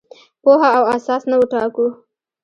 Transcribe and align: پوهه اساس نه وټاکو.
پوهه 0.43 0.71
اساس 0.95 1.23
نه 1.29 1.35
وټاکو. 1.41 1.87